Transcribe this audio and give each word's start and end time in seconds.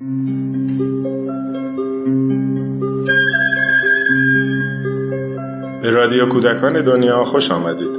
به 0.00 0.06
رادیو 5.90 6.28
کودکان 6.32 6.84
دنیا 6.84 7.24
خوش 7.24 7.50
آمدید 7.50 7.96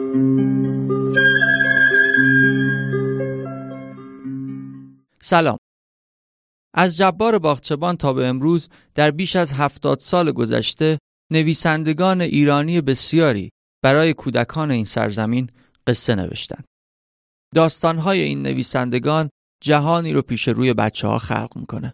سلام 5.21 5.57
از 6.73 6.97
جبار 6.97 7.39
باغچبان 7.39 7.97
تا 7.97 8.13
به 8.13 8.25
امروز 8.25 8.69
در 8.95 9.11
بیش 9.11 9.35
از 9.35 9.53
هفتاد 9.53 9.99
سال 9.99 10.31
گذشته 10.31 10.97
نویسندگان 11.31 12.21
ایرانی 12.21 12.81
بسیاری 12.81 13.49
برای 13.83 14.13
کودکان 14.13 14.71
این 14.71 14.85
سرزمین 14.85 15.49
قصه 15.87 16.15
نوشتند. 16.15 16.65
داستانهای 17.55 18.19
این 18.19 18.41
نویسندگان 18.41 19.29
جهانی 19.65 20.13
رو 20.13 20.21
پیش 20.21 20.47
روی 20.47 20.73
بچه 20.73 21.07
ها 21.07 21.19
خلق 21.19 21.51
می‌کنه. 21.55 21.93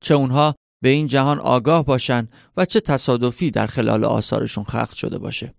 چه 0.00 0.14
اونها 0.14 0.54
به 0.82 0.88
این 0.88 1.06
جهان 1.06 1.38
آگاه 1.38 1.84
باشن 1.84 2.28
و 2.56 2.64
چه 2.64 2.80
تصادفی 2.80 3.50
در 3.50 3.66
خلال 3.66 4.04
آثارشون 4.04 4.64
خلق 4.64 4.92
شده 4.92 5.18
باشه. 5.18 5.54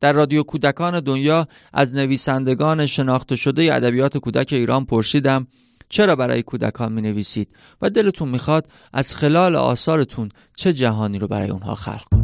در 0.00 0.12
رادیو 0.12 0.42
کودکان 0.42 1.00
دنیا 1.00 1.48
از 1.72 1.94
نویسندگان 1.94 2.86
شناخته 2.86 3.36
شده 3.36 3.74
ادبیات 3.74 4.18
کودک 4.18 4.52
ایران 4.52 4.84
پرسیدم 4.84 5.46
چرا 5.88 6.16
برای 6.16 6.42
کودکان 6.42 6.92
می 6.92 7.02
نویسید 7.02 7.56
و 7.82 7.90
دلتون 7.90 8.28
می‌خواد 8.28 8.68
از 8.92 9.14
خلال 9.14 9.56
آثارتون 9.56 10.28
چه 10.56 10.72
جهانی 10.72 11.18
رو 11.18 11.28
برای 11.28 11.50
اونها 11.50 11.74
خلق 11.74 12.15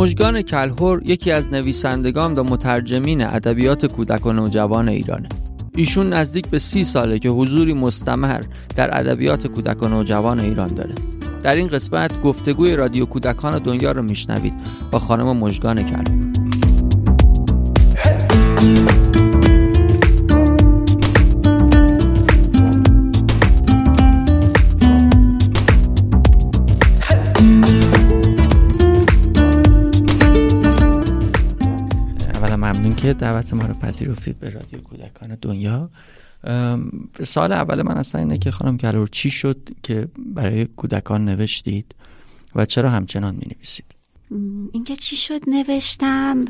مجگان 0.00 0.42
کلهور 0.42 1.02
یکی 1.06 1.30
از 1.30 1.52
نویسندگان 1.52 2.34
و 2.34 2.42
مترجمین 2.42 3.22
ادبیات 3.22 3.86
کودک 3.86 4.26
و 4.26 4.32
نوجوان 4.32 4.88
ایرانه. 4.88 5.28
ایشون 5.76 6.12
نزدیک 6.12 6.46
به 6.46 6.58
سی 6.58 6.84
ساله 6.84 7.18
که 7.18 7.28
حضوری 7.28 7.72
مستمر 7.72 8.40
در 8.76 8.98
ادبیات 8.98 9.46
کودک 9.46 9.82
و 9.82 9.88
نوجوان 9.88 10.40
ایران 10.40 10.68
داره. 10.68 10.94
در 11.42 11.54
این 11.54 11.68
قسمت 11.68 12.22
گفتگوی 12.22 12.76
رادیو 12.76 13.04
کودکان 13.04 13.58
دنیا 13.58 13.92
رو 13.92 14.02
میشنوید 14.02 14.54
با 14.90 14.98
خانم 14.98 15.36
مژگان 15.36 15.82
کلهور 15.82 16.30
که 33.02 33.12
دعوت 33.12 33.54
ما 33.54 33.66
رو 33.66 33.74
پذیرفتید 33.74 34.38
به 34.38 34.50
رادیو 34.50 34.80
کودکان 34.80 35.38
دنیا. 35.42 35.90
سال 37.24 37.52
اول 37.52 37.82
من 37.82 37.96
اصلا 37.96 38.20
اینه 38.20 38.38
که 38.38 38.50
خانم 38.50 38.76
کلور 38.76 39.08
چی 39.08 39.30
شد 39.30 39.68
که 39.82 40.08
برای 40.18 40.64
کودکان 40.64 41.24
نوشتید 41.24 41.94
و 42.54 42.66
چرا 42.66 42.90
همچنان 42.90 43.34
می 43.34 43.54
نویسید 43.54 43.84
اینکه 44.72 44.96
چی 44.96 45.16
شد 45.16 45.40
نوشتم؟ 45.46 46.44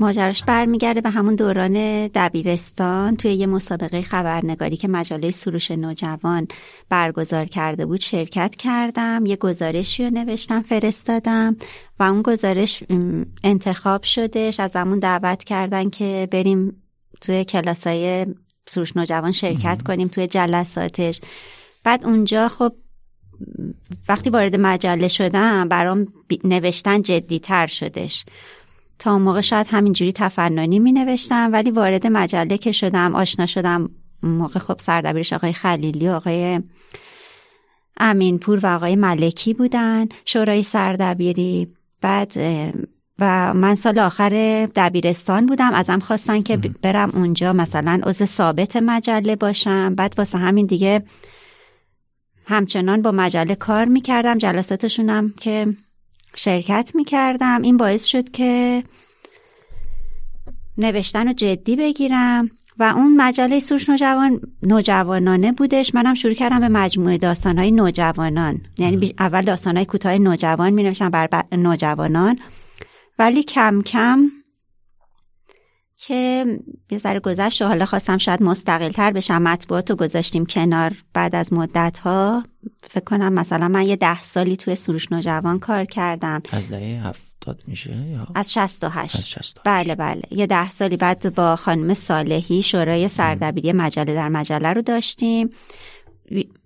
ماجراش 0.00 0.42
برمیگرده 0.42 1.00
به 1.00 1.10
همون 1.10 1.34
دوران 1.34 2.06
دبیرستان. 2.06 3.16
توی 3.16 3.34
یه 3.34 3.46
مسابقه 3.46 4.02
خبرنگاری 4.02 4.76
که 4.76 4.88
مجله 4.88 5.30
سروش 5.30 5.70
نوجوان 5.70 6.48
برگزار 6.88 7.44
کرده 7.44 7.86
بود 7.86 8.00
شرکت 8.00 8.56
کردم 8.56 9.26
یه 9.26 9.36
گزارشی 9.36 10.04
رو 10.04 10.10
نوشتم 10.10 10.62
فرستادم 10.62 11.56
و 11.98 12.02
اون 12.02 12.22
گزارش 12.22 12.84
انتخاب 13.44 14.02
شدش. 14.02 14.60
از 14.60 14.76
همون 14.76 14.98
دعوت 14.98 15.44
کردن 15.44 15.90
که 15.90 16.28
بریم 16.30 16.82
توی 17.20 17.44
کلاسای 17.44 18.26
سروش 18.66 18.96
نوجوان 18.96 19.32
شرکت 19.32 19.82
کنیم 19.82 20.08
توی 20.08 20.26
جلساتش. 20.26 21.20
بعد 21.84 22.06
اونجا 22.06 22.48
خب 22.48 22.72
وقتی 24.08 24.30
وارد 24.30 24.56
مجله 24.56 25.08
شدم 25.08 25.68
برام 25.68 26.06
نوشتن 26.44 27.02
جدی 27.02 27.38
تر 27.38 27.66
شدش. 27.66 28.24
تا 29.00 29.12
اون 29.12 29.22
موقع 29.22 29.40
شاید 29.40 29.66
همینجوری 29.70 30.12
تفننی 30.12 30.78
می 30.78 30.92
نوشتم 30.92 31.52
ولی 31.52 31.70
وارد 31.70 32.06
مجله 32.06 32.58
که 32.58 32.72
شدم 32.72 33.14
آشنا 33.14 33.46
شدم 33.46 33.90
موقع 34.22 34.60
خب 34.60 34.78
سردبیرش 34.78 35.32
آقای 35.32 35.52
خلیلی 35.52 36.08
و 36.08 36.12
آقای 36.12 36.60
امینپور 37.96 38.58
و 38.62 38.66
آقای 38.66 38.96
ملکی 38.96 39.54
بودن 39.54 40.08
شورای 40.24 40.62
سردبیری. 40.62 41.68
بعد 42.00 42.32
و 43.18 43.54
من 43.54 43.74
سال 43.74 43.98
آخر 43.98 44.66
دبیرستان 44.76 45.46
بودم. 45.46 45.74
ازم 45.74 45.98
خواستن 45.98 46.42
که 46.42 46.56
برم 46.56 47.10
اونجا 47.14 47.52
مثلا 47.52 48.00
عضو 48.02 48.24
ثابت 48.24 48.76
مجله 48.76 49.36
باشم. 49.36 49.94
بعد 49.94 50.14
واسه 50.18 50.38
همین 50.38 50.66
دیگه 50.66 51.02
همچنان 52.46 53.02
با 53.02 53.10
مجله 53.12 53.54
کار 53.54 53.84
می‌کردم. 53.84 54.38
جلساتشونم 54.38 55.34
که 55.40 55.76
شرکت 56.36 56.92
می‌کردم. 56.94 57.62
این 57.62 57.76
باعث 57.76 58.04
شد 58.04 58.30
که 58.30 58.82
نوشتن 60.78 61.26
رو 61.26 61.32
جدی 61.32 61.76
بگیرم 61.76 62.50
و 62.78 62.82
اون 62.82 63.16
مجله 63.16 63.60
سوش 63.60 63.88
نوجوان 63.88 64.40
نوجوانانه 64.62 65.52
بودش. 65.52 65.94
منم 65.94 66.14
شروع 66.14 66.34
کردم 66.34 66.60
به 66.60 66.68
مجموعه 66.68 67.18
داستانهای 67.18 67.70
نوجوانان. 67.70 68.60
یعنی 68.78 69.14
اول 69.18 69.42
داستانهای 69.42 69.86
کوتاه 69.86 70.18
نوجوان 70.18 70.70
می 70.70 70.82
نوشتم 70.82 71.10
بر 71.10 71.44
نوجوانان. 71.52 72.38
ولی 73.18 73.42
کم 73.42 73.82
کم 73.82 74.30
که 76.06 76.46
یه 76.90 76.98
ذره 76.98 77.20
گذشت 77.20 77.62
و 77.62 77.66
حالا 77.66 77.86
خواستم 77.86 78.18
شاید 78.18 78.42
مستقل 78.42 78.88
تر 78.88 79.10
بشم 79.10 79.42
مطبوعات 79.42 79.90
رو 79.90 79.96
گذاشتیم 79.96 80.46
کنار. 80.46 80.92
بعد 81.14 81.34
از 81.34 81.52
مدت 81.52 81.98
ها 81.98 82.44
فکر 82.82 83.04
کنم 83.04 83.32
مثلا 83.32 83.68
من 83.68 83.86
یه 83.86 83.96
ده 83.96 84.22
سالی 84.22 84.56
توی 84.56 84.74
سروش 84.74 85.12
نوجوان 85.12 85.58
کار 85.58 85.84
کردم. 85.84 86.42
از 86.52 86.68
دهه 86.68 87.06
هفتاد 87.06 87.62
میشه 87.66 87.90
یا؟ 87.90 88.26
از 88.34 88.52
68 88.52 89.16
از 89.16 89.28
68 89.28 89.60
بله 89.64 89.94
بله. 89.94 90.22
یه 90.30 90.46
ده 90.46 90.70
سالی 90.70 90.96
بعد 90.96 91.34
با 91.34 91.56
خانم 91.56 91.94
صالحی 91.94 92.62
شورای 92.62 93.08
سردبیری 93.08 93.72
مجله 93.72 94.14
در 94.14 94.28
مجله 94.28 94.72
رو 94.72 94.82
داشتیم. 94.82 95.50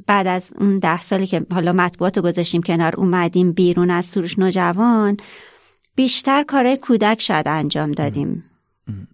بعد 0.06 0.26
از 0.26 0.52
اون 0.58 0.78
ده 0.78 1.00
سالی 1.00 1.26
که 1.26 1.46
حالا 1.52 1.72
مطبوعات 1.72 2.16
رو 2.16 2.22
گذاشتیم 2.22 2.62
کنار 2.62 2.96
اومدیم 2.96 3.52
بیرون 3.52 3.90
از 3.90 4.04
سروش 4.04 4.38
نوجوان. 4.38 5.16
بیشتر 5.94 6.42
کارهای 6.42 6.76
کودک 6.76 7.20
شاید 7.20 7.48
انجام 7.48 7.92
دادیم. 7.92 8.44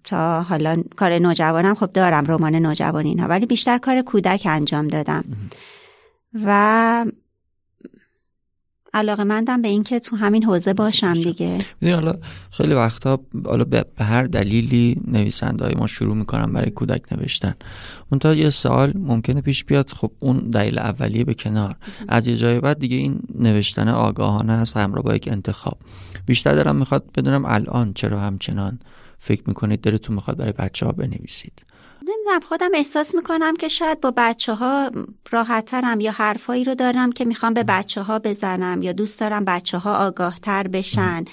تا 0.05 0.43
حالا 0.43 0.83
کار 0.97 1.19
نوجوانم 1.19 1.75
خب 1.75 1.93
دارم 1.93 2.25
رمان 2.25 2.55
نوجوان 2.55 3.05
اینها 3.05 3.29
ولی 3.29 3.47
بیشتر 3.47 3.79
کار 3.79 4.03
کودک 4.03 4.43
انجام 4.51 4.89
دادم. 4.89 5.25
و 6.45 7.07
علاقه 8.95 9.25
مندم 9.25 9.63
به 9.63 9.69
اینکه 9.69 9.99
تو 9.99 10.17
همین 10.17 10.45
حوزه 10.45 10.73
باشم 10.73 11.15
دیگه. 11.15 11.59
حالا 11.83 12.15
خیلی 12.51 12.75
وقتا 12.75 13.21
حالا 13.45 13.65
به 13.65 13.85
هر 14.01 14.23
دلیلی 14.23 15.01
نویسنده 15.07 15.65
های 15.65 15.75
ما 15.75 15.87
شروع 15.87 16.17
می‌کنن 16.17 16.53
برای 16.53 16.71
کودک 16.71 17.13
نوشتن. 17.13 17.55
اون 18.11 18.39
یه 18.39 18.51
سال 18.51 18.93
ممکنه 18.97 19.41
پیش 19.41 19.65
بیاد 19.65 19.91
خب 19.91 20.11
اون 20.19 20.39
دلیل 20.39 20.79
اولیه 20.79 21.25
به 21.25 21.35
کنار. 21.35 21.77
از 22.09 22.27
یه 22.27 22.37
جای 22.37 22.61
بعد 22.61 22.79
دیگه 22.79 22.97
این 22.97 23.21
نوشتن 23.39 23.89
آگاهانه 23.89 24.53
هست 24.53 24.77
همراه 24.77 25.05
با 25.05 25.15
یک 25.15 25.29
انتخاب. 25.33 25.79
بیشتر 26.27 26.53
دارم 26.53 26.77
می‌خواد 26.77 27.05
بدونم 27.17 27.45
الان 27.45 27.93
چرا 27.95 28.21
همچنان 28.21 28.79
فکر 29.21 29.43
می‌کنید 29.47 29.81
دلتون 29.81 30.15
می‌خواد 30.15 30.37
برای 30.37 30.53
بچه 30.53 30.87
ها 30.87 30.93
بنویسید. 30.93 31.63
نمی‌دونم 32.03 32.41
خودم 32.41 32.69
احساس 32.75 33.15
می‌کنم 33.15 33.57
که 33.57 33.69
شاید 33.69 34.01
با 34.01 34.13
بچه 34.17 34.55
ها 34.55 34.91
راحتترم 35.31 36.01
یا 36.01 36.13
حرفایی 36.13 36.65
رو 36.65 36.75
دارم 36.75 37.13
که 37.13 37.25
می‌خوام 37.25 37.55
به 37.55 37.63
بچه 37.63 38.03
ها 38.03 38.19
بزنم 38.19 38.83
یا 38.83 38.93
دوست 38.93 39.21
دارم 39.21 39.45
بچه 39.45 39.79
ها 39.79 40.07
آگاه 40.07 40.39
تر 40.43 40.69
بشن 40.69 41.25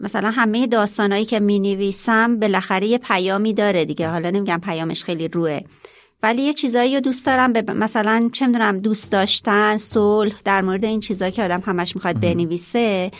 مثلا 0.00 0.30
همه 0.30 0.66
داستانایی 0.66 1.24
که 1.24 1.40
می 1.40 1.60
نویسم 1.60 2.40
بالاخره 2.40 2.86
یه 2.86 2.98
پیامی 2.98 3.54
داره 3.54 3.84
دیگه. 3.84 4.08
حالا 4.08 4.30
نمیگم 4.30 4.60
پیامش 4.60 5.04
خیلی 5.04 5.28
روه. 5.28 5.60
ولی 6.22 6.42
یه 6.42 6.52
چیزایی 6.52 6.94
رو 6.94 7.00
دوست 7.00 7.26
دارم 7.26 7.52
به 7.52 7.72
مثلا 7.72 8.30
چه 8.32 8.46
می‌دونم 8.46 8.78
دوست 8.78 9.12
داشتن 9.12 9.76
صلح 9.76 10.34
در 10.44 10.62
مورد 10.62 10.84
این 10.84 11.00
چیزایی 11.00 11.32
که 11.32 11.42
آدم 11.42 11.62
همش 11.66 11.96
می‌خواد 11.96 12.20
بنویسه 12.20 13.10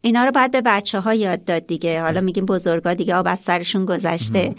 اینا 0.00 0.24
رو 0.24 0.30
باید 0.30 0.50
به 0.50 0.60
بچه 0.60 1.00
ها 1.00 1.14
یاد 1.14 1.44
داد 1.44 1.66
دیگه. 1.66 2.02
حالا 2.02 2.20
میگیم 2.20 2.46
بزرگا 2.46 2.94
دیگه 2.94 3.14
آب 3.14 3.26
از 3.28 3.38
سرشون 3.38 3.86
گذشته. 3.86 4.54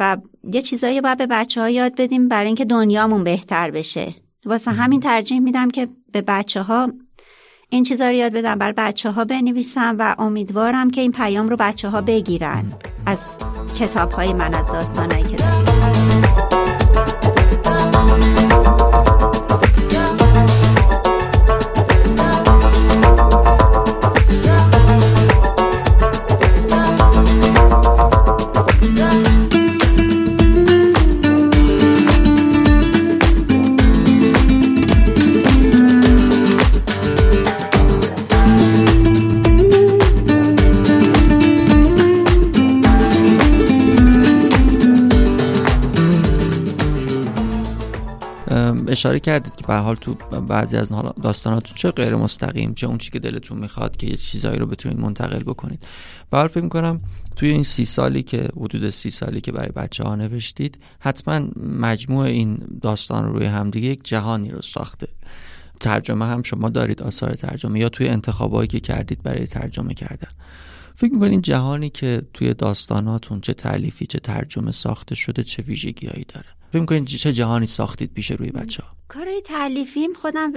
و 0.00 0.16
یه 0.52 0.62
چیزایی 0.62 1.00
باید 1.00 1.18
به 1.18 1.26
بچه 1.26 1.60
ها 1.60 1.70
یاد 1.70 2.00
بدیم 2.00 2.28
برای 2.28 2.46
اینکه 2.46 2.64
دنیامون 2.64 3.24
بهتر 3.24 3.70
بشه. 3.70 4.14
واسه 4.46 4.70
همین 4.70 5.00
ترجیح 5.00 5.40
میدم 5.40 5.70
که 5.70 5.88
به 6.12 6.22
بچه 6.22 6.62
ها 6.62 6.92
این 7.70 7.84
چیزا 7.84 8.08
رو 8.08 8.14
یاد 8.14 8.32
بدم 8.32 8.58
بر 8.58 8.72
بچه 8.72 9.10
ها 9.10 9.24
بنویسم 9.24 9.96
و 9.98 10.14
امیدوارم 10.18 10.90
که 10.90 11.00
این 11.00 11.12
پیام 11.12 11.48
رو 11.48 11.56
بچه 11.56 11.88
ها 11.88 12.00
بگیرن. 12.00 12.72
از 13.06 13.20
کتاب 13.78 14.12
های 14.12 14.32
من 14.32 14.54
از 14.54 14.66
داستانهایی 14.66 15.24
که 15.24 15.36
دارم 15.36 15.68
اشاره 48.98 49.20
کردید 49.20 49.56
که 49.56 49.66
به 49.66 49.74
حال 49.74 49.94
تو 49.94 50.14
بعضی 50.40 50.76
از 50.76 50.92
داستاناتون 51.22 51.74
چه 51.74 51.90
غیر 51.90 52.16
مستقیم 52.16 52.74
چه 52.74 52.86
اون 52.86 52.98
چی 52.98 53.10
که 53.10 53.18
دلتون 53.18 53.58
می‌خواد 53.58 53.96
که 53.96 54.06
یه 54.06 54.16
چیزایی 54.16 54.58
رو 54.58 54.66
بتونید 54.66 54.98
منتقل 54.98 55.42
بکنید. 55.42 55.86
به 56.30 56.36
حال 56.36 56.48
فکر 56.48 56.62
می‌کنم 56.62 57.00
توی 57.36 57.48
این 57.48 57.62
سی 57.62 57.84
سالی 57.84 58.22
که 58.22 58.48
حدود 58.56 58.90
سی 58.90 59.10
سالی 59.10 59.40
که 59.40 59.52
برای 59.52 59.68
بچه 59.68 60.04
ها 60.04 60.14
نوشتید 60.14 60.78
حتما 61.00 61.48
مجموع 61.80 62.24
این 62.24 62.58
داستان 62.82 63.24
رو 63.24 63.32
روی 63.32 63.46
همدیگه 63.46 63.88
یک 63.88 64.04
جهانی 64.04 64.50
رو 64.50 64.62
ساخته. 64.62 65.08
ترجمه 65.80 66.24
هم 66.24 66.42
شما 66.42 66.68
دارید 66.68 67.02
آثار 67.02 67.34
ترجمه 67.34 67.80
یا 67.80 67.88
توی 67.88 68.08
انتخابایی 68.08 68.68
که 68.68 68.80
کردید 68.80 69.22
برای 69.22 69.46
ترجمه 69.46 69.94
کردن. 69.94 70.30
فکر 70.96 71.12
می‌کنید 71.12 71.30
این 71.30 71.42
جهانی 71.42 71.90
که 71.90 72.22
توی 72.34 72.54
داستاناتون 72.54 73.40
چه 73.40 73.52
تعلیفی 73.52 74.06
چه 74.06 74.18
ترجمه 74.18 74.70
ساخته 74.70 75.14
شده 75.14 75.44
چه 75.44 75.62
ویژگیهایی 75.62 76.24
داره؟ 76.34 76.57
فکر 76.70 76.80
می‌کنید 76.80 77.04
چه 77.04 77.32
جهانی 77.32 77.66
ساختید 77.66 78.12
پیش 78.14 78.30
روی 78.30 78.50
بچه 78.50 78.82
ها 78.82 78.88
کارهای 79.08 79.40
تعلیفیم 79.40 80.12
خودم 80.12 80.52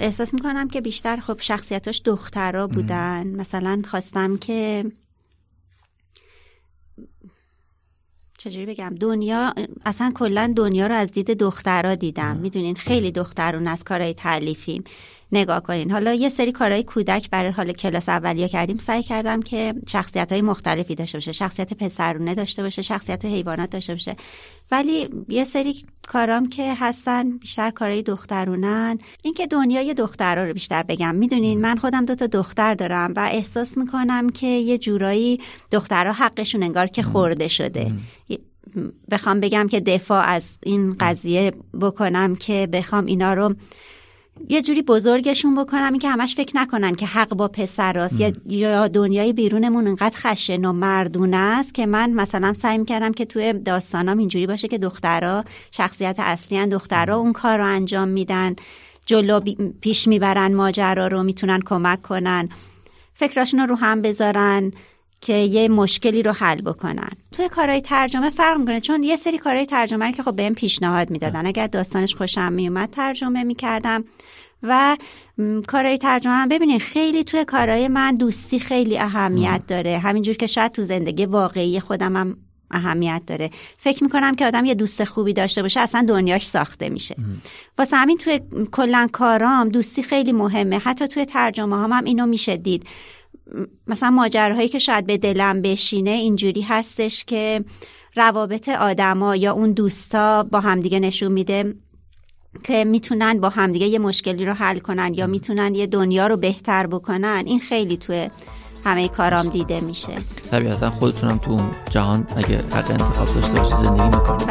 احساس 0.00 0.34
می‌کنم 0.34 0.68
که 0.68 0.80
بیشتر 0.80 1.16
خب 1.16 1.40
شخصیتاش 1.40 2.02
دخترها 2.04 2.66
بودن. 2.66 3.26
مثلا 3.26 3.82
خواستم 3.90 4.36
که 4.36 4.84
چجوری 8.38 8.66
بگم؟ 8.66 8.94
دنیا 9.00 9.54
اصلا 9.86 10.12
کلا 10.14 10.52
دنیا 10.56 10.86
رو 10.86 10.94
از 10.94 11.12
دید 11.12 11.30
دخترها 11.38 11.94
دیدم. 11.94 12.36
می‌دونین؟ 12.36 12.76
خیلی 12.76 13.12
دخترون 13.12 13.66
از 13.66 13.84
کارهای 13.84 14.14
تعلیفیم. 14.14 14.84
نگاه 15.32 15.62
کنین. 15.62 15.90
حالا 15.90 16.14
یه 16.14 16.28
سری 16.28 16.52
کارهای 16.52 16.82
کودک 16.82 17.30
برای 17.30 17.50
حال 17.50 17.72
کلاس 17.72 18.08
اولیا 18.08 18.46
کردیم. 18.46 18.78
سعی 18.78 19.02
کردم 19.02 19.42
که 19.42 19.74
شخصیت 19.88 20.32
های 20.32 20.42
مختلفی 20.42 20.94
داشته 20.94 21.18
باشه. 21.18 21.32
شخصیت 21.32 21.74
پسرونه 21.74 22.34
داشته 22.34 22.62
باشه 22.62 22.82
شخصیت 22.82 23.24
حیوانات 23.24 23.70
داشته 23.70 23.92
باشه. 23.92 24.16
ولی 24.70 25.08
یه 25.28 25.44
سری 25.44 25.84
کارام 26.08 26.48
که 26.48 26.74
هستن 26.74 27.38
بیشتر 27.38 27.70
کارهای 27.70 28.02
دخترونن. 28.02 28.98
اینکه 29.22 29.46
دنیای 29.46 29.94
دخترها 29.94 30.44
رو 30.44 30.52
بیشتر 30.52 30.82
بگم. 30.82 31.14
می‌دونین 31.14 31.60
من 31.60 31.76
خودم 31.76 32.04
دو 32.04 32.14
تا 32.14 32.26
دختر 32.26 32.74
دارم 32.74 33.12
و 33.16 33.28
احساس 33.32 33.78
می‌کنم 33.78 34.30
که 34.30 34.46
یه 34.46 34.78
جورایی 34.78 35.40
دخترها 35.70 36.12
حقشون 36.12 36.62
انگار 36.62 36.86
که 36.86 37.02
خورده 37.02 37.48
شده. 37.48 37.92
بخوام 39.10 39.40
بگم 39.40 39.66
که 39.66 39.80
دفاع 39.80 40.24
از 40.24 40.58
این 40.62 40.96
قضیه 41.00 41.52
بکنم 41.80 42.36
که 42.36 42.68
بخوام 42.72 43.06
اینا 43.06 43.34
رو 43.34 43.54
یه 44.48 44.62
جوری 44.62 44.82
بزرگشون 44.82 45.64
بکنم 45.64 45.88
این 45.92 45.98
که 45.98 46.08
همش 46.08 46.34
فکر 46.34 46.56
نکنن 46.56 46.94
که 46.94 47.06
حق 47.06 47.28
با 47.34 47.48
پسراست 47.48 48.22
یا 48.48 48.88
دنیای 48.88 49.32
بیرونمون 49.32 49.86
انقدر 49.86 50.16
خشن 50.16 50.64
و 50.64 50.72
مردونه 50.72 51.36
است 51.36 51.74
که 51.74 51.86
من 51.86 52.10
مثلا 52.10 52.52
سعی 52.52 52.78
می‌کردم 52.78 53.12
که 53.12 53.24
توی 53.24 53.52
داستانام 53.52 54.18
اینجوری 54.18 54.46
باشه 54.46 54.68
که 54.68 54.78
دخترها 54.78 55.44
شخصیت 55.70 56.16
اصلی 56.18 56.58
هن 56.58 56.68
دخترها 56.68 57.16
اون 57.16 57.32
کار 57.32 57.58
رو 57.58 57.64
انجام 57.64 58.08
میدن 58.08 58.56
جلو 59.06 59.40
پیش 59.80 60.08
می‌برن 60.08 60.54
ماجرا 60.54 61.06
رو 61.06 61.22
می‌تونن 61.22 61.60
کمک 61.60 62.02
کنن 62.02 62.48
فکراشون 63.14 63.60
رو 63.60 63.74
هم 63.74 64.02
بذارن. 64.02 64.72
که 65.24 65.32
یه 65.34 65.68
مشکلی 65.68 66.22
رو 66.22 66.32
حل 66.32 66.60
بکنن. 66.60 67.10
توی 67.32 67.48
کارهای 67.48 67.80
ترجمه 67.80 68.30
فرق 68.30 68.58
می‌کنه 68.58 68.80
چون 68.80 69.02
یه 69.02 69.16
سری 69.16 69.38
کارهای 69.38 69.66
ترجمه 69.66 70.12
که 70.12 70.22
خب 70.22 70.36
بهم 70.36 70.54
پیشنهاد 70.54 71.10
می‌دادن. 71.10 71.46
اگر 71.46 71.66
داستانش 71.66 72.14
خوشم 72.14 72.52
میومد 72.52 72.90
ترجمه 72.90 73.44
می‌کردم. 73.44 74.04
و 74.62 74.96
کارهای 75.66 75.98
ترجمه 75.98 76.32
هم 76.32 76.48
ببینید 76.48 76.80
خیلی 76.80 77.24
توی 77.24 77.44
کارهای 77.44 77.88
من 77.88 78.14
دوستی 78.14 78.58
خیلی 78.58 78.98
اهمیت 78.98 79.62
داره. 79.68 79.98
همینجور 79.98 80.36
که 80.36 80.46
شاید 80.46 80.72
تو 80.72 80.82
زندگی 80.82 81.26
واقعی 81.26 81.80
خودم 81.80 82.16
هم 82.16 82.36
اهمیت 82.70 83.22
داره. 83.26 83.50
فکر 83.76 84.04
می‌کنم 84.04 84.34
که 84.34 84.46
آدم 84.46 84.64
یه 84.64 84.74
دوست 84.74 85.04
خوبی 85.04 85.32
داشته 85.32 85.62
باشه 85.62 85.80
اصلا 85.80 86.04
دنیاش 86.08 86.46
ساخته 86.46 86.88
میشه. 86.88 87.16
واسه 87.78 87.96
همین 87.96 88.18
توی 88.18 88.40
کلا 88.72 89.08
کارام 89.12 89.68
دوستی 89.68 90.02
خیلی 90.02 90.32
مهمه. 90.32 90.78
حتی 90.78 91.08
توی 91.08 91.24
ترجمه 91.24 91.82
هم, 91.82 91.92
هم 91.92 92.04
اینو 92.04 92.26
میشه 92.26 92.56
دید. 92.56 92.86
مثلا 93.86 94.10
ماجراهایی 94.10 94.68
که 94.68 94.78
شاید 94.78 95.06
به 95.06 95.18
دلم 95.18 95.62
بشینه 95.62 96.10
اینجوری 96.10 96.60
هستش 96.60 97.24
که 97.24 97.64
روابط 98.16 98.68
آدما 98.68 99.36
یا 99.36 99.52
اون 99.52 99.72
دوستا 99.72 100.42
با 100.42 100.60
همدیگه 100.60 101.00
نشون 101.00 101.32
میده 101.32 101.74
که 102.62 102.84
می‌تونن 102.84 103.40
با 103.40 103.48
همدیگه 103.48 103.86
یه 103.86 103.98
مشکلی 103.98 104.44
رو 104.46 104.52
حل 104.52 104.78
کنن 104.78 105.14
یا 105.14 105.26
می‌تونن 105.26 105.74
یه 105.74 105.86
دنیا 105.86 106.26
رو 106.26 106.36
بهتر 106.36 106.86
بکنن 106.86 107.42
این 107.46 107.60
خیلی 107.60 107.96
توی 107.96 108.30
همه 108.84 109.08
کارام 109.08 109.48
دیده 109.48 109.80
میشه 109.80 110.12
طبیعتا 110.50 110.90
خودتونم 110.90 111.38
تو 111.38 111.50
اون 111.50 111.70
جهان 111.90 112.26
اگه 112.36 112.56
حق 112.56 112.90
انتخاب 112.90 113.34
داشته 113.34 113.60
باشی 113.60 113.74
زندگی 113.84 114.16
می‌کنید 114.16 114.46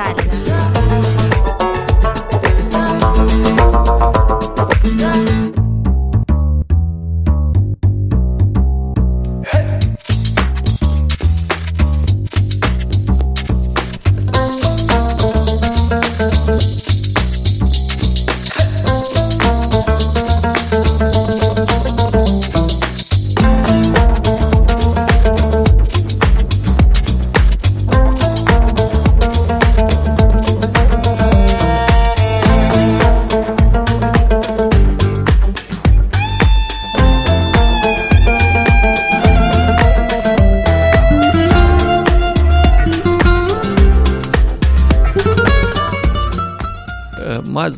بله 4.95 5.42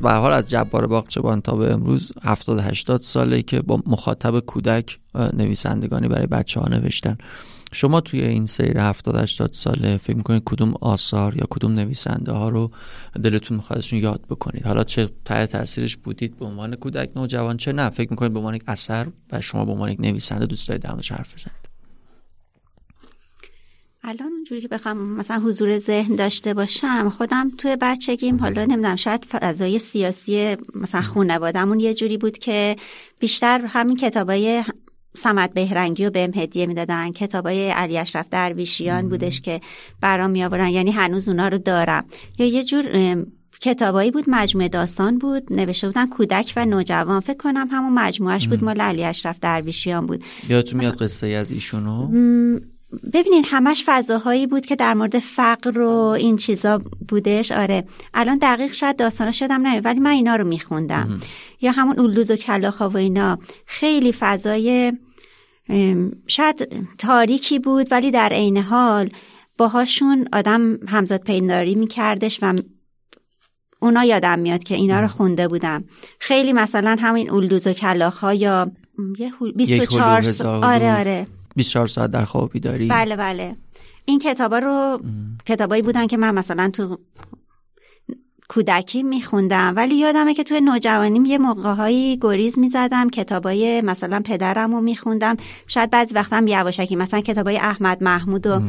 به 0.06 0.12
حال 0.12 0.34
از 0.34 0.50
جبار 0.50 0.88
باغچبان 0.88 1.42
تا 1.42 1.56
به 1.56 1.74
امروز 1.74 2.12
70 2.24 2.60
80 2.60 3.02
ساله 3.02 3.42
که 3.42 3.62
با 3.62 3.84
مخاطب 3.88 4.40
کودک 4.40 5.00
نویسندگانی 5.34 6.08
برای 6.08 6.28
بچه 6.28 6.60
ها 6.60 6.68
نوشتن. 6.68 7.18
شما 7.72 8.02
توی 8.02 8.22
این 8.22 8.48
سیر 8.48 8.80
70 8.80 9.16
80 9.16 9.54
ساله 9.54 9.98
فکر 9.98 10.18
می‌کنید 10.18 10.44
کدوم 10.46 10.74
آثار 10.82 11.36
یا 11.38 11.46
کدوم 11.50 11.72
نویسنده 11.72 12.32
ها 12.32 12.50
رو 12.50 12.72
دلتون 13.24 13.58
میخوادشون 13.58 14.00
یاد 14.00 14.22
بکنید؟ 14.30 14.68
حالا 14.68 14.84
چه 14.84 15.10
ته 15.26 15.46
تاثیرش 15.46 15.98
بودید 15.98 16.40
به 16.40 16.46
عنوان 16.46 16.76
کودک 16.76 17.10
نوجوان 17.16 17.58
چه 17.58 17.74
نه؟ 17.74 17.90
فکر 17.90 18.10
می‌کنید 18.10 18.34
به 18.34 18.40
عنوان 18.40 18.56
یک 18.56 18.64
اثر 18.68 19.08
و 19.32 19.42
شما 19.42 19.66
به 19.66 19.72
عنوان 19.72 19.92
یک 19.92 20.00
نویسنده 20.00 20.46
دوست 20.46 20.68
دارید 20.68 20.86
حرف 20.86 21.36
بزنید؟ 21.36 21.75
الان 24.08 24.32
اونجوری 24.32 24.62
که 24.62 24.68
بخوام 24.68 24.98
مثلا 24.98 25.40
حضور 25.40 25.78
ذهن 25.78 26.16
داشته 26.16 26.54
باشم 26.54 27.10
خودم 27.10 27.52
توی 27.58 27.78
بچگیم 27.82 28.38
حالا 28.38 28.66
نمی‌دونم 28.66 28.96
شاید 28.96 29.26
فضای 29.26 29.80
سیاسی 29.80 30.56
مثلا 30.76 31.02
خانوادهمون 31.02 31.80
یه 31.80 31.94
جوری 31.94 32.18
بود 32.18 32.38
که 32.38 32.76
بیشتر 33.20 33.66
همین 33.66 33.98
کتابای 33.98 34.64
سمت 35.16 35.54
بهرنگی 35.54 36.06
و 36.06 36.10
بهم 36.10 36.32
هدیه 36.36 36.66
می‌دادن. 36.66 37.12
کتابای 37.12 37.70
علی 37.70 37.98
اشرف 37.98 38.26
درویشیان 38.32 39.10
بودش 39.10 39.42
که 39.42 39.62
برام 40.02 40.30
می 40.30 40.44
آورن 40.44 40.70
یعنی 40.70 40.92
هنوز 40.92 41.30
اونا 41.30 41.48
رو 41.48 41.58
دارم. 41.58 42.06
یا 42.40 42.46
یه 42.46 42.64
جور 42.64 43.16
کتابایی 43.62 44.12
بود 44.12 44.24
مجموعه 44.28 44.68
داستان 44.68 45.18
بود 45.18 45.54
نوشته 45.54 45.88
بودن 45.88 46.10
کودک 46.10 46.54
و 46.56 46.66
نوجوان. 46.66 47.20
فکر 47.20 47.38
کنم 47.38 47.68
همون 47.72 47.94
مجموعش 47.94 48.48
بود 48.48 48.64
مال 48.64 48.82
علی 48.82 49.04
اشرف 49.04 49.40
درویشیان 49.40 50.06
بود. 50.06 50.24
یادتون 50.50 50.80
میاد 50.80 50.96
قصه 50.96 51.28
از 51.28 51.52
ایشونو؟ 51.52 52.10
ببینین 53.14 53.46
همش 53.48 53.84
فضاهایی 53.86 54.48
بود 54.48 54.66
که 54.66 54.76
در 54.76 54.94
مورد 54.94 55.20
فقر 55.20 55.80
و 55.80 55.90
این 55.92 56.38
چیزا 56.38 56.82
بودش. 57.08 57.52
آره. 57.52 57.84
الان 58.14 58.38
دقیق 58.38 58.74
شاید 58.74 58.96
داستانا 58.96 59.32
شدم 59.32 59.68
نه 59.68 59.82
ولی 59.82 60.00
من 60.00 60.12
اینا 60.12 60.36
رو 60.36 60.48
میخوندم. 60.48 61.20
یا 61.62 61.72
همون 61.72 62.00
اولوز 62.00 62.32
و 62.32 62.36
کلاخا 62.36 62.90
و 62.90 62.98
اینا. 62.98 63.40
خیلی 63.66 64.12
فضای 64.12 64.94
شاید 66.28 66.88
تاریکی 66.98 67.60
بود 67.60 67.88
ولی 67.92 68.12
در 68.12 68.30
عین 68.30 68.58
حال 68.58 69.10
باهاشون 69.58 70.28
آدم 70.34 70.78
همزاد 70.88 71.22
پینداری 71.22 71.76
میکردش 71.76 72.40
و 72.42 72.54
اونا 73.80 74.04
یادم 74.04 74.40
میاد 74.40 74.64
که 74.64 74.76
اینا 74.76 75.00
رو 75.00 75.08
خونده 75.08 75.48
بودم. 75.48 75.84
خیلی 76.20 76.54
مثلا 76.54 76.96
همین 77.00 77.30
اولوز 77.30 77.68
و 77.68 77.74
کلاخا 77.74 78.34
یا 78.34 78.72
24 79.56 80.24
آره 80.44 81.00
آره. 81.00 81.26
24 81.56 81.88
ساعت 81.88 82.12
در 82.12 82.26
خواب 82.26 82.52
بیداری. 82.52 82.88
بله 82.88 83.16
بله. 83.16 83.56
این 84.06 84.20
کتابا 84.20 84.60
رو 84.60 85.00
کتابایی 85.46 85.82
بودن 85.82 86.08
که 86.08 86.18
من 86.18 86.36
مثلا 86.36 86.70
تو 86.70 87.00
کودکی 88.50 89.04
میخوندم 89.04 89.74
ولی 89.76 89.96
یادمه 89.96 90.34
که 90.34 90.44
توی 90.44 90.62
نوجوانیم 90.62 91.26
یه 91.26 91.38
موقعهایی 91.38 92.18
گریز 92.22 92.60
می‌زدم 92.60 93.10
کتابای 93.10 93.82
مثلا 93.82 94.22
پدرم 94.26 94.76
رو 94.76 94.82
میخوندم. 94.82 95.38
شاید 95.68 95.90
بعضی 95.90 96.14
وقتم 96.14 96.48
یواشکی 96.48 96.96
مثلا 96.96 97.22
کتابای 97.22 97.58
احمد 97.58 98.04
محمود 98.04 98.48
رو 98.48 98.62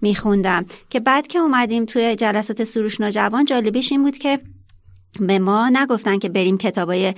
میخوندم. 0.00 0.64
که 0.90 1.00
بعد 1.00 1.26
که 1.26 1.38
اومدیم 1.38 1.84
توی 1.84 2.16
جلسات 2.16 2.64
سروش 2.64 3.00
نوجوان 3.00 3.44
جالبیش 3.44 3.92
این 3.92 4.02
بود 4.02 4.16
که 4.16 4.40
به 5.20 5.38
ما 5.38 5.68
نگفتن 5.68 6.18
که 6.18 6.28
بریم 6.28 6.58
کتابای 6.58 7.14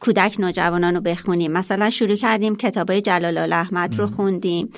کودک 0.00 0.36
نوجوانان 0.38 0.94
رو 0.94 1.00
بخونیم. 1.00 1.52
مثلا 1.52 1.90
شروع 1.90 2.14
کردیم 2.14 2.56
کتابای 2.56 3.00
جلال 3.00 3.52
احمد 3.52 3.98
رو 3.98 4.06
خوندیم 4.06 4.68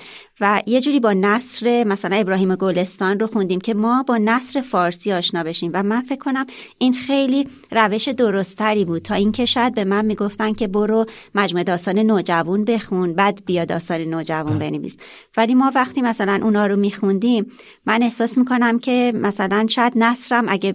و 0.41 0.63
یه 0.67 0.81
جوری 0.81 1.01
با 1.01 1.13
نصر 1.13 1.85
مثلا 1.85 2.17
ابراهیم 2.17 2.55
گلستان 2.55 3.21
رو 3.21 3.27
خوندیم 3.27 3.61
که 3.61 3.75
ما 3.75 4.03
با 4.03 4.19
نصر 4.19 4.61
فارسی 4.61 5.13
آشنا 5.13 5.43
بشیم. 5.43 5.71
و 5.75 5.83
من 5.83 6.01
فکر 6.01 6.19
کنم 6.19 6.47
این 6.79 6.95
خیلی 6.95 7.49
روش 7.71 8.09
درستری 8.09 8.85
بود. 8.85 9.03
تا 9.03 9.15
اینکه 9.15 9.45
شاید 9.45 9.75
به 9.75 9.85
من 9.85 10.05
می‌گفتن 10.05 10.53
که 10.53 10.67
برو 10.67 11.07
مجموعه 11.35 11.65
داستان 11.65 11.99
نوجوان 11.99 12.65
بخون 12.65 13.15
بعد 13.15 13.45
بیا 13.47 13.65
داستان 13.65 14.01
نوجوان 14.01 14.59
بنویس. 14.59 14.97
ولی 15.37 15.55
ما 15.55 15.73
وقتی 15.75 16.03
مثلا 16.03 16.41
اونا 16.43 16.67
رو 16.67 16.77
میخوندیم 16.77 17.53
من 17.87 18.03
احساس 18.03 18.39
می‌کنم 18.39 18.79
که 18.79 19.13
مثلا 19.15 19.67
شاید 19.67 19.93
نصرم 19.97 20.45
اگه 20.49 20.75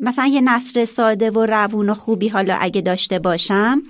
مثلا 0.00 0.26
یه 0.26 0.40
نصر 0.40 0.84
ساده 0.84 1.30
و 1.30 1.46
روون 1.46 1.88
و 1.88 1.94
خوبی 1.94 2.28
حالا 2.28 2.56
اگه 2.60 2.80
داشته 2.80 3.18
باشم 3.18 3.82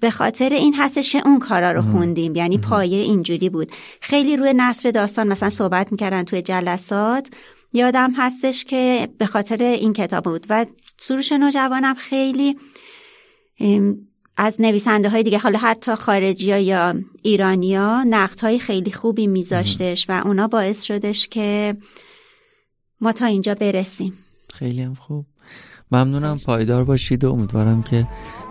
به 0.00 0.10
خاطر 0.10 0.48
این 0.48 0.74
هستش 0.74 1.12
که 1.12 1.22
اون 1.24 1.38
کارا 1.38 1.72
رو 1.72 1.82
خوندیم. 1.82 2.36
یعنی 2.36 2.58
پایه 2.58 2.98
اینجوری 2.98 3.48
بود. 3.48 3.72
خیلی 4.00 4.36
روی 4.36 4.54
نصر 4.56 4.90
داستان 4.90 5.28
مثلا 5.28 5.50
صحبت 5.50 5.92
می‌کردن 5.92 6.22
توی 6.22 6.42
جلسات. 6.42 7.28
یادم 7.72 8.12
هستش 8.16 8.64
که 8.64 9.08
به 9.18 9.26
خاطر 9.26 9.62
این 9.62 9.92
کتاب 9.92 10.24
بود. 10.24 10.46
و 10.50 10.66
سروش 10.98 11.32
نوجوانم 11.32 11.94
خیلی 11.94 12.56
از 14.36 14.60
نویسنده 14.60 15.08
های 15.08 15.22
دیگه 15.22 15.38
حالا 15.38 15.58
حتی 15.58 15.94
خارجی 15.94 16.52
ها 16.52 16.58
یا 16.58 16.94
ایرانیا 17.22 18.04
نقد 18.04 18.40
های 18.40 18.58
خیلی 18.58 18.92
خوبی 18.92 19.26
میذاشتش 19.26 20.06
و 20.08 20.22
اونا 20.24 20.48
باعث 20.48 20.82
شدش 20.82 21.28
که 21.28 21.76
ما 23.00 23.12
تا 23.12 23.26
اینجا 23.26 23.54
برسیم. 23.54 24.25
خیلی 24.58 24.82
هم 24.82 24.94
خوب. 24.94 25.26
ممنونم. 25.92 26.38
پایدار 26.38 26.84
باشید 26.84 27.24
و 27.24 27.32
امیدوارم 27.32 27.82
که 27.82 28.06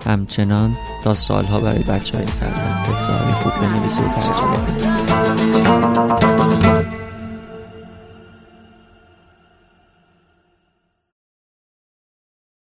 همچنان 0.05 0.75
تا 1.03 1.13
سالها 1.13 1.59
برای 1.59 1.83
بچه 1.83 2.17
های 2.17 2.27
سردن 2.27 3.31
خوب 3.31 3.53
بنویسید. 3.53 4.05
و 4.05 4.09
ترجمه 4.09 4.57
کنید 4.65 6.34